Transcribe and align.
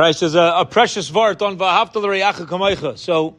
All 0.00 0.06
right, 0.06 0.16
so 0.16 0.28
a, 0.28 0.62
a 0.62 0.64
precious 0.64 1.10
vart 1.10 1.42
on 1.42 1.58
v'ahavta 1.58 1.96
l'reyacha 1.96 2.46
kamaycha. 2.46 2.96
So 2.96 3.36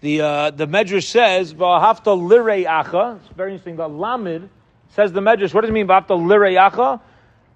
the 0.00 0.22
uh, 0.22 0.50
the 0.52 0.66
Medrash 0.66 1.04
says 1.04 1.52
v'ahavta 1.52 2.16
l'reyacha. 2.16 3.18
It's 3.18 3.28
very 3.36 3.52
interesting. 3.52 3.76
The 3.76 3.90
Lamed 3.90 4.48
says 4.94 5.12
the 5.12 5.20
Medrash. 5.20 5.52
What 5.52 5.60
does 5.60 5.68
it 5.68 5.74
mean 5.74 5.86
v'ahavta 5.86 6.18
l'reyacha? 6.18 7.02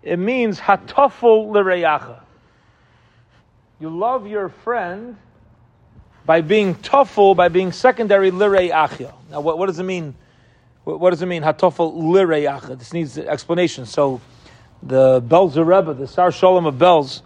It 0.03 0.19
means 0.19 0.61
hatafel 0.61 1.51
l'reyacha. 1.51 2.21
You 3.80 3.88
love 3.88 4.26
your 4.26 4.51
friend 4.51 5.16
by 6.26 6.42
being 6.42 6.74
tafel, 6.74 7.34
by 7.34 7.48
being 7.48 7.72
secondary 7.72 8.30
l'reyacha. 8.30 9.14
Now, 9.30 9.40
what, 9.40 9.56
what 9.56 9.69
does 9.69 9.78
it 9.78 9.84
mean? 9.84 10.14
What, 10.84 11.00
what 11.00 11.08
does 11.08 11.22
it 11.22 11.26
mean 11.26 11.42
hatafel 11.42 11.90
l'reyacha? 11.96 12.78
This 12.78 12.92
needs 12.92 13.16
explanation. 13.16 13.87
So 13.87 14.21
the 14.82 15.22
Belzer 15.22 15.66
Rebbe, 15.66 15.94
the 15.94 16.06
Sar 16.06 16.30
Shalom 16.30 16.66
of 16.66 16.74
Belz 16.74 17.23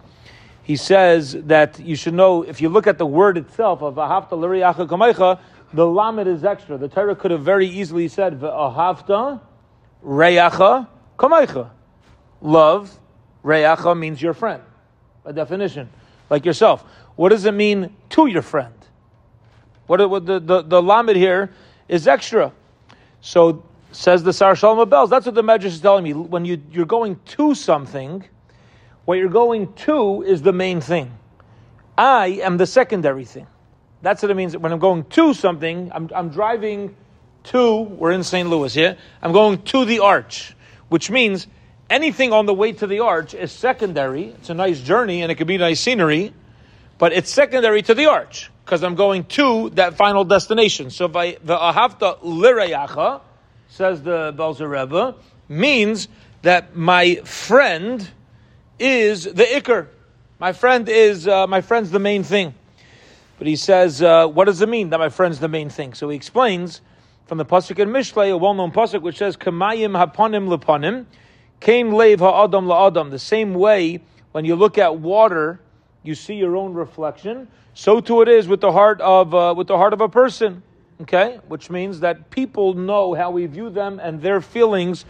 he 0.67 0.75
says 0.75 1.31
that 1.45 1.79
you 1.79 1.95
should 1.95 2.13
know 2.13 2.43
if 2.43 2.59
you 2.59 2.67
look 2.67 2.87
at 2.87 2.97
the 2.97 3.05
word 3.05 3.37
itself 3.37 3.81
of 3.81 3.95
ahavta 3.95 4.33
l'riyacha 4.33 4.85
kamecha, 4.85 5.39
the 5.73 5.87
lamed 5.87 6.27
is 6.27 6.43
extra. 6.43 6.77
The 6.77 6.89
Torah 6.89 7.15
could 7.15 7.31
have 7.31 7.41
very 7.41 7.69
easily 7.69 8.09
said 8.09 8.41
ahavta 8.41 9.39
reyacha 10.03 10.85
kamecha. 11.17 11.69
Love 12.41 12.99
reyacha 13.45 13.97
means 13.97 14.21
your 14.21 14.33
friend. 14.33 14.61
by 15.23 15.31
definition, 15.31 15.87
like 16.29 16.43
yourself. 16.43 16.83
What 17.15 17.29
does 17.29 17.45
it 17.45 17.53
mean 17.53 17.95
to 18.09 18.27
your 18.27 18.41
friend? 18.41 18.73
What, 19.85 20.09
what 20.09 20.25
the, 20.25 20.41
the 20.41 20.63
the 20.63 20.81
lamed 20.81 21.15
here 21.15 21.49
is 21.87 22.09
extra. 22.09 22.51
So 23.21 23.63
says 23.93 24.21
the 24.21 24.33
Sar 24.33 24.53
Shalom 24.53 24.89
Belz. 24.89 25.09
That's 25.09 25.25
what 25.25 25.35
the 25.35 25.43
Medrash 25.43 25.63
is 25.63 25.79
telling 25.79 26.03
me. 26.03 26.11
When 26.11 26.43
you 26.43 26.61
you're 26.73 26.85
going 26.85 27.21
to 27.37 27.55
something 27.55 28.25
what 29.07 29.17
you're 29.17 29.29
going 29.29 29.71
to 29.71 30.21
is 30.23 30.41
the 30.41 30.51
main 30.51 30.81
thing. 30.81 31.09
I 31.97 32.41
am 32.43 32.57
the 32.57 32.65
secondary 32.65 33.23
thing. 33.23 33.47
That's 34.01 34.21
what 34.21 34.29
it 34.29 34.33
means. 34.33 34.57
When 34.57 34.73
I'm 34.73 34.79
going 34.79 35.05
to 35.05 35.33
something, 35.33 35.89
I'm, 35.95 36.09
I'm 36.13 36.27
driving 36.27 36.93
to, 37.45 37.83
we're 37.83 38.11
in 38.11 38.25
St. 38.25 38.49
Louis 38.49 38.73
here, 38.73 38.97
I'm 39.21 39.31
going 39.31 39.61
to 39.61 39.85
the 39.85 39.99
arch, 39.99 40.53
which 40.89 41.09
means 41.09 41.47
anything 41.89 42.33
on 42.33 42.47
the 42.47 42.53
way 42.53 42.73
to 42.73 42.85
the 42.85 42.99
arch 42.99 43.33
is 43.33 43.53
secondary. 43.53 44.25
It's 44.25 44.49
a 44.49 44.53
nice 44.53 44.81
journey 44.81 45.21
and 45.21 45.31
it 45.31 45.35
could 45.35 45.47
be 45.47 45.57
nice 45.57 45.79
scenery, 45.79 46.33
but 46.97 47.13
it's 47.13 47.31
secondary 47.31 47.83
to 47.83 47.93
the 47.93 48.07
arch 48.07 48.51
because 48.65 48.83
I'm 48.83 48.95
going 48.95 49.23
to 49.39 49.69
that 49.75 49.95
final 49.95 50.25
destination. 50.25 50.89
So 50.89 51.07
by 51.07 51.37
the 51.45 51.57
ahavta 51.57 52.19
lirayacha, 52.19 53.21
says 53.69 54.03
the 54.03 54.33
Belzer 54.37 54.69
Rebbe, 54.69 55.15
means 55.47 56.09
that 56.41 56.75
my 56.75 57.15
friend 57.23 58.05
is 58.79 59.23
the 59.23 59.43
ikr. 59.43 59.87
My 60.39 60.53
friend 60.53 60.87
is 60.87 61.27
uh, 61.27 61.47
my 61.47 61.61
friend's 61.61 61.91
the 61.91 61.99
main 61.99 62.23
thing. 62.23 62.53
But 63.37 63.47
he 63.47 63.55
says, 63.55 64.01
uh, 64.01 64.27
what 64.27 64.45
does 64.45 64.61
it 64.61 64.69
mean 64.69 64.89
that 64.89 64.99
my 64.99 65.09
friend's 65.09 65.39
the 65.39 65.47
main 65.47 65.69
thing? 65.69 65.93
So 65.93 66.09
he 66.09 66.15
explains 66.15 66.81
from 67.27 67.37
the 67.37 67.45
pasuk 67.45 67.77
in 67.77 67.89
Mishlei, 67.89 68.31
a 68.31 68.37
well-known 68.37 68.71
pasuk 68.71 69.01
which 69.01 69.17
says, 69.17 69.37
"Kamayim 69.37 69.93
haponim 69.95 70.47
leponim, 70.47 71.05
kain 71.59 71.91
lev 71.91 72.19
ha'adam 72.19 72.65
la'adam." 72.65 73.11
The 73.11 73.19
same 73.19 73.53
way 73.53 74.01
when 74.31 74.45
you 74.45 74.55
look 74.55 74.77
at 74.77 74.97
water, 74.97 75.59
you 76.03 76.15
see 76.15 76.35
your 76.35 76.55
own 76.55 76.73
reflection. 76.73 77.47
So 77.73 77.99
too 77.99 78.21
it 78.21 78.27
is 78.27 78.47
with 78.47 78.61
the 78.61 78.71
heart 78.71 79.01
of 79.01 79.35
uh, 79.35 79.53
with 79.55 79.67
the 79.67 79.77
heart 79.77 79.93
of 79.93 80.01
a 80.01 80.09
person. 80.09 80.63
Okay, 81.01 81.39
which 81.47 81.69
means 81.69 81.99
that 81.99 82.31
people 82.31 82.73
know 82.73 83.13
how 83.13 83.29
we 83.29 83.45
view 83.45 83.69
them 83.69 83.99
and 84.01 84.19
their 84.19 84.41
feelings 84.41 85.05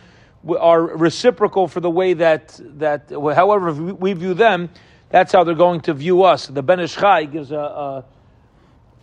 are 0.47 0.81
reciprocal 0.81 1.67
for 1.67 1.79
the 1.79 1.89
way 1.89 2.13
that 2.13 2.59
that 2.79 3.09
however 3.09 3.73
we 3.73 4.13
view 4.13 4.33
them, 4.33 4.69
that's 5.09 5.31
how 5.31 5.43
they're 5.43 5.55
going 5.55 5.81
to 5.81 5.93
view 5.93 6.23
us. 6.23 6.47
The 6.47 6.61
Ben 6.61 6.79
Ish 6.79 6.95
Chai 6.95 7.25
gives 7.25 7.51
a, 7.51 7.57
a, 7.57 8.05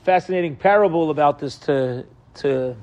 fascinating 0.05 0.55
parable 0.55 1.11
about 1.11 1.39
this 1.39 1.57
to 1.57 2.05
to 2.35 2.77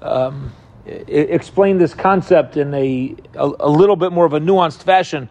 um, 0.00 0.52
explain 0.86 1.78
this 1.78 1.92
concept 1.94 2.56
in 2.56 2.72
a, 2.74 3.16
a, 3.34 3.50
a 3.60 3.68
little 3.68 3.96
bit 3.96 4.12
more 4.12 4.24
of 4.24 4.32
a 4.32 4.40
nuanced 4.40 4.82
fashion. 4.82 5.28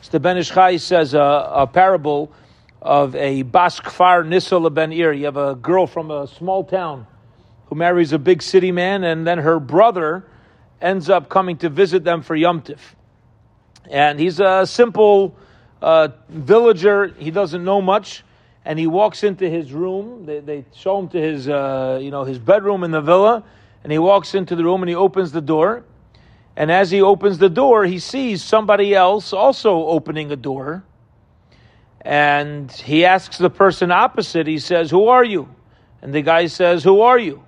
So 0.00 0.10
the 0.10 0.20
Ben 0.20 0.36
Ish 0.36 0.50
Chai 0.50 0.76
says 0.78 1.14
a, 1.14 1.20
a 1.20 1.66
parable 1.66 2.32
of 2.82 3.14
a 3.14 3.42
Bas 3.42 3.80
Kfar 3.80 4.26
Nisal 4.26 4.68
ben 4.70 4.92
Ir. 4.92 5.12
You 5.12 5.26
have 5.26 5.36
a 5.36 5.54
girl 5.54 5.86
from 5.86 6.10
a 6.10 6.26
small 6.26 6.64
town 6.64 7.06
who 7.66 7.76
marries 7.76 8.12
a 8.12 8.18
big 8.18 8.42
city 8.42 8.72
man, 8.72 9.04
and 9.04 9.26
then 9.26 9.38
her 9.38 9.58
brother 9.60 10.24
ends 10.84 11.08
up 11.08 11.30
coming 11.30 11.56
to 11.56 11.70
visit 11.70 12.04
them 12.04 12.22
for 12.22 12.36
Yom 12.36 12.60
Tif. 12.60 12.78
And 13.90 14.20
he's 14.20 14.38
a 14.38 14.66
simple 14.66 15.34
uh, 15.80 16.08
villager, 16.28 17.08
he 17.18 17.30
doesn't 17.30 17.64
know 17.64 17.80
much, 17.80 18.22
and 18.66 18.78
he 18.78 18.86
walks 18.86 19.24
into 19.24 19.48
his 19.48 19.72
room. 19.72 20.26
They, 20.26 20.40
they 20.40 20.64
show 20.74 20.98
him 20.98 21.08
to 21.08 21.20
his, 21.20 21.48
uh, 21.48 21.98
you 22.00 22.10
know, 22.10 22.24
his 22.24 22.38
bedroom 22.38 22.84
in 22.84 22.90
the 22.90 23.00
villa, 23.00 23.42
and 23.82 23.90
he 23.90 23.98
walks 23.98 24.34
into 24.34 24.54
the 24.54 24.64
room 24.64 24.82
and 24.82 24.88
he 24.88 24.94
opens 24.94 25.32
the 25.32 25.40
door. 25.40 25.84
And 26.56 26.70
as 26.70 26.90
he 26.90 27.02
opens 27.02 27.38
the 27.38 27.50
door, 27.50 27.84
he 27.84 27.98
sees 27.98 28.42
somebody 28.42 28.94
else 28.94 29.32
also 29.32 29.86
opening 29.86 30.30
a 30.30 30.36
door. 30.36 30.84
And 32.02 32.70
he 32.70 33.04
asks 33.04 33.38
the 33.38 33.50
person 33.50 33.90
opposite, 33.90 34.46
he 34.46 34.58
says, 34.58 34.90
Who 34.90 35.08
are 35.08 35.24
you? 35.24 35.48
And 36.02 36.14
the 36.14 36.22
guy 36.22 36.46
says, 36.46 36.84
Who 36.84 37.00
are 37.00 37.18
you? 37.18 37.42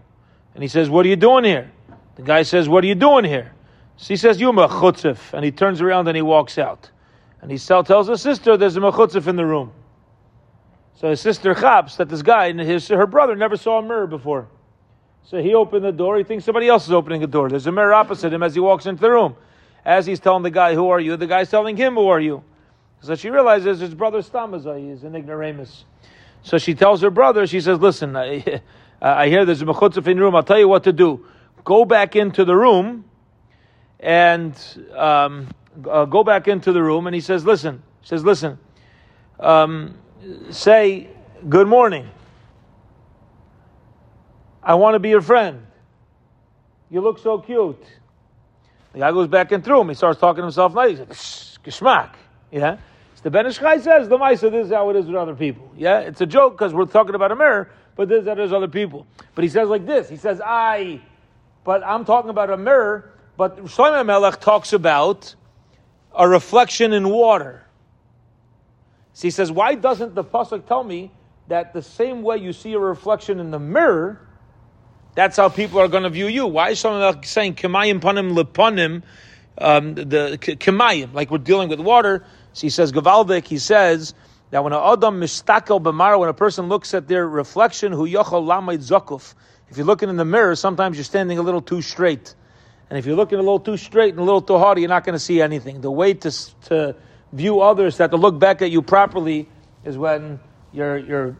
And 0.55 0.63
he 0.63 0.69
says, 0.69 0.91
What 0.91 1.05
are 1.07 1.09
you 1.09 1.17
doing 1.17 1.45
here? 1.45 1.71
The 2.17 2.23
guy 2.23 2.43
says, 2.43 2.69
What 2.69 2.83
are 2.83 2.87
you 2.87 2.95
doing 2.95 3.25
here? 3.25 3.53
So 3.97 4.09
he 4.09 4.17
says, 4.17 4.41
You're 4.41 4.53
chutzif. 4.53 5.33
And 5.33 5.45
he 5.45 5.53
turns 5.53 5.81
around 5.81 6.09
and 6.09 6.17
he 6.17 6.23
walks 6.23 6.59
out. 6.59 6.91
And 7.41 7.51
he 7.51 7.59
tells 7.59 8.09
his 8.09 8.21
sister, 8.21 8.57
There's 8.57 8.77
a 8.77 8.81
mechutzif 8.81 9.27
in 9.27 9.37
the 9.37 9.47
room. 9.47 9.73
So 10.95 11.11
his 11.11 11.21
sister 11.21 11.55
chaps 11.55 11.97
that 11.97 12.09
this 12.09 12.23
guy 12.23 12.47
and 12.47 12.59
his, 12.59 12.89
her 12.89 13.07
brother 13.07 13.37
never 13.37 13.57
saw 13.57 13.79
a 13.79 13.83
mirror 13.83 14.07
before. 14.07 14.49
So 15.25 15.43
he 15.43 15.55
opened 15.55 15.85
the 15.85 15.93
door. 15.93 16.17
He 16.17 16.25
thinks 16.25 16.45
somebody 16.45 16.69
else 16.69 16.87
is 16.87 16.93
opening 16.93 17.21
the 17.21 17.27
door. 17.27 17.51
There's 17.51 17.67
a 17.67 17.73
mirror 17.73 17.93
opposite 17.93 18.33
him 18.33 18.43
as 18.43 18.55
he 18.55 18.61
walks 18.61 18.87
into 18.87 19.03
the 19.03 19.11
room. 19.11 19.37
As 19.85 20.07
he's 20.07 20.19
telling 20.19 20.43
the 20.43 20.51
guy, 20.51 20.75
Who 20.75 20.89
are 20.89 21.01
you? 21.01 21.17
The 21.17 21.27
guy's 21.27 21.51
telling 21.51 21.77
him, 21.77 21.95
Who 21.95 22.09
are 22.09 22.21
you? 22.21 22.43
So 23.03 23.15
she 23.15 23.29
realizes 23.29 23.79
his 23.81 23.95
brother 23.95 24.23
Stamazai 24.23 24.91
is 24.91 25.05
an 25.05 25.15
ignoramus. 25.15 25.85
So 26.43 26.57
she 26.57 26.75
tells 26.75 27.03
her 27.03 27.11
brother, 27.11 27.47
She 27.47 27.61
says, 27.61 27.79
Listen, 27.79 28.17
I, 28.17 28.63
I 29.03 29.29
hear 29.29 29.45
there's 29.45 29.61
a 29.61 29.67
mechutzif 29.67 30.07
in 30.07 30.17
the 30.17 30.23
room. 30.23 30.35
I'll 30.35 30.43
tell 30.43 30.59
you 30.59 30.69
what 30.69 30.85
to 30.85 30.93
do 30.93 31.27
go 31.67 31.85
back 31.85 32.17
into 32.17 32.45
the 32.47 32.57
room 32.57 33.05
and 34.01 34.55
um, 34.95 35.49
uh, 35.91 36.07
go 36.07 36.25
back 36.25 36.49
into 36.49 36.73
the 36.73 36.83
room. 36.83 37.07
And 37.07 37.15
he 37.15 37.21
says, 37.21 37.45
Listen, 37.45 37.83
he 38.01 38.07
says, 38.07 38.25
Listen, 38.25 38.59
um, 39.39 39.99
say 40.49 41.11
good 41.51 41.67
morning. 41.69 42.09
I 44.63 44.75
want 44.77 44.95
to 44.95 44.99
be 44.99 45.11
your 45.11 45.21
friend. 45.21 45.67
You 46.89 47.01
look 47.01 47.19
so 47.19 47.39
cute. 47.39 47.85
The 48.93 49.01
guy 49.01 49.11
goes 49.11 49.29
back 49.29 49.53
into 49.53 49.67
the 49.67 49.73
room. 49.73 49.89
He 49.89 49.95
starts 49.95 50.21
talking 50.21 50.39
to 50.39 50.45
himself 50.45 50.73
nice. 50.73 50.99
He's 50.99 51.01
like, 51.01 51.11
geschmack. 51.11 52.15
Yeah? 52.51 52.79
The 53.23 53.31
Ben 53.31 53.47
Ish 53.47 53.59
Chai 53.59 53.79
says, 53.79 54.09
the 54.09 54.17
Maisa, 54.17 54.53
this 54.53 54.67
is 54.67 54.73
how 54.73 54.89
it 54.91 54.97
is 54.97 55.07
with 55.07 55.17
other 55.17 55.35
people. 55.35 55.69
Yeah? 55.77 56.01
It's 56.01 56.21
a 56.21 56.27
joke 56.27 56.55
because 56.57 56.73
we're 56.73 56.87
talking 56.87 57.17
about 57.17 57.33
a 57.33 57.37
mirror, 57.37 57.71
but 57.97 58.09
this 58.09 58.23
is 58.23 58.27
how 58.27 58.35
it 58.35 58.41
is 58.41 58.53
other 58.53 58.69
people. 58.69 59.05
But 59.35 59.43
he 59.43 59.51
says 59.51 59.69
like 59.69 59.85
this. 59.85 60.09
He 60.09 60.17
says, 60.17 60.41
I 60.45 61.01
but 61.67 61.85
I'm 61.85 62.05
talking 62.05 62.31
about 62.31 62.49
a 62.49 62.57
mirror. 62.57 63.13
But 63.37 63.65
Shlomo 63.65 64.07
Melech 64.07 64.41
talks 64.41 64.73
about 64.73 65.35
a 66.15 66.27
reflection 66.27 66.93
in 66.93 67.11
water. 67.11 67.67
So 69.13 69.27
he 69.27 69.31
says, 69.31 69.51
why 69.51 69.75
doesn't 69.75 70.15
the 70.15 70.23
pasuk 70.23 70.67
tell 70.67 70.85
me 70.85 71.11
that 71.49 71.75
the 71.75 71.83
same 71.83 72.23
way 72.23 72.37
you 72.37 72.53
see 72.53 72.73
a 72.75 72.79
reflection 72.79 73.41
in 73.41 73.51
the 73.51 73.59
mirror, 73.59 74.21
that's 75.17 75.37
how 75.37 75.49
people 75.49 75.81
are 75.81 75.89
going 75.89 76.05
to 76.05 76.11
view 76.11 76.29
you? 76.29 76.47
Why 76.47 76.71
is 76.71 76.83
Shlomo 76.83 77.01
Melech 77.01 77.27
saying 77.27 77.57
kemayim 77.57 78.01
panim 78.01 78.39
lepanim, 78.39 79.03
um, 79.59 79.95
the 79.97 80.39
kemayim, 80.41 81.15
like 81.15 81.33
we're 81.33 81.39
dealing 81.39 81.69
with 81.69 81.81
water? 81.81 82.25
So 82.53 82.61
he 82.61 82.71
says, 82.71 82.93
Gavaldik, 82.93 83.45
he 83.45 83.59
says 83.59 84.15
that 84.51 84.63
when 84.63 84.73
a 84.73 84.93
adam 84.93 85.19
mistakel 85.19 85.81
b'mar, 85.81 86.17
when 86.19 86.29
a 86.29 86.35
person 86.35 86.69
looks 86.69 86.95
at 86.95 87.09
their 87.09 87.29
reflection, 87.29 87.91
hu 87.91 88.07
yochol 88.07 88.47
lamed 88.47 88.81
zakuf, 88.83 89.35
if 89.69 89.77
you're 89.77 89.87
looking 89.87 90.09
in 90.09 90.17
the 90.17 90.25
mirror, 90.25 90.55
sometimes 90.55 90.97
you're 90.97 91.05
standing 91.05 91.39
a 91.39 91.43
little 91.43 91.61
too 91.61 91.83
straight. 91.83 92.35
And 92.89 92.99
if 92.99 93.07
you're 93.07 93.17
looking 93.17 93.39
a 93.39 93.43
little 93.43 93.59
too 93.59 93.77
straight 93.77 94.11
and 94.11 94.21
a 94.21 94.23
little 94.23 94.41
too 94.41 94.59
hard, 94.59 94.79
you're 94.79 94.89
not 94.89 95.05
going 95.05 95.15
to 95.15 95.21
see 95.21 95.43
anything. 95.43 95.81
The 95.81 95.91
way 95.91 96.15
to, 96.15 96.31
to 96.67 96.95
view 97.33 97.61
others, 97.61 97.97
that 97.97 98.13
to 98.13 98.17
look 98.17 98.39
back 98.39 98.63
at 98.63 98.71
you 98.71 98.81
properly, 98.81 99.49
is 99.85 99.99
when 99.99 100.39
you're, 100.73 100.99
you're, 100.99 101.37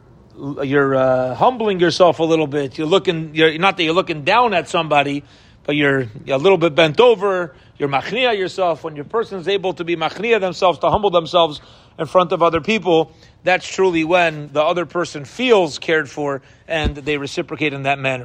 you're 0.65 0.95
uh, 0.97 1.35
humbling 1.35 1.79
yourself 1.79 2.19
a 2.19 2.25
little 2.25 2.49
bit. 2.49 2.77
You're 2.79 2.89
looking, 2.89 3.35
you're, 3.35 3.57
not 3.59 3.77
that 3.77 3.85
you're 3.85 3.95
looking 3.95 4.25
down 4.25 4.55
at 4.55 4.69
somebody, 4.69 5.23
but 5.67 5.75
you're, 5.75 6.07
a 6.29 6.39
little 6.39 6.57
bit 6.57 6.77
bent 6.77 7.01
over. 7.01 7.55
You're 7.77 7.89
machnia 7.89 8.39
yourself. 8.39 8.85
When 8.85 8.95
your 8.95 9.05
person 9.05 9.41
is 9.41 9.49
able 9.49 9.75
to 9.75 9.85
be 9.85 9.97
machnia 9.97 10.41
themselves, 10.41 10.79
to 10.79 10.91
humble 10.91 11.11
themselves 11.11 11.61
in 11.99 12.07
front 12.07 12.31
of 12.33 12.43
other 12.43 12.61
people, 12.61 13.13
that's 13.43 13.67
truly 13.67 14.05
when 14.05 14.53
the 14.53 14.63
other 14.63 14.87
person 14.87 15.25
feels 15.25 15.79
cared 15.79 16.09
for 16.09 16.41
and 16.69 16.97
they 16.97 17.19
reciprocate 17.19 17.73
in 17.73 17.83
that 17.83 17.99
manner. 17.99 18.25